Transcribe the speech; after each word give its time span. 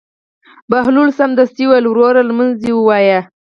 بهلول 0.71 1.09
سمدستي 1.19 1.63
وویل: 1.65 1.85
وروره 1.87 2.21
لمونځ 2.27 2.53
دې 2.63 2.71
ووایه. 2.75 3.19